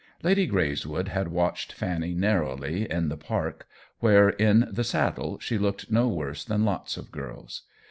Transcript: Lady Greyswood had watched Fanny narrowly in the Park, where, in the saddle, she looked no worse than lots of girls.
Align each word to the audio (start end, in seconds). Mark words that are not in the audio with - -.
Lady 0.23 0.47
Greyswood 0.47 1.09
had 1.09 1.27
watched 1.27 1.73
Fanny 1.73 2.15
narrowly 2.15 2.89
in 2.89 3.09
the 3.09 3.17
Park, 3.17 3.67
where, 3.99 4.29
in 4.29 4.67
the 4.71 4.83
saddle, 4.83 5.37
she 5.37 5.59
looked 5.59 5.91
no 5.91 6.07
worse 6.07 6.43
than 6.43 6.65
lots 6.65 6.97
of 6.97 7.11
girls. 7.11 7.61